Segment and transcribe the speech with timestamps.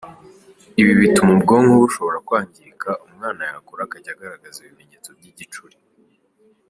[0.81, 5.75] Ibi bituma ubwonko bushobora kwangirika, umwana yakura akajya agaragaza ibimenyetso by’igicuri.